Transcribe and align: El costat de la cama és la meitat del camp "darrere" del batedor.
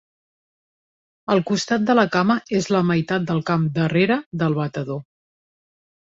El 1.33 1.41
costat 1.49 1.83
de 1.89 1.95
la 1.99 2.05
cama 2.15 2.37
és 2.59 2.69
la 2.75 2.81
meitat 2.91 3.27
del 3.31 3.41
camp 3.49 3.67
"darrere" 3.75 4.17
del 4.45 4.57
batedor. 4.61 5.03